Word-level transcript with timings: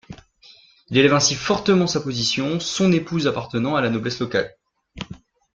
Il 0.87 0.97
élève 0.97 1.13
ainsi 1.13 1.35
fortement 1.35 1.85
sa 1.85 2.01
position, 2.01 2.59
son 2.59 2.91
épouse 2.91 3.27
appartenant 3.27 3.75
à 3.75 3.81
la 3.81 3.89
haute 3.89 3.93
noblesse 3.93 4.19
locale. 4.19 4.55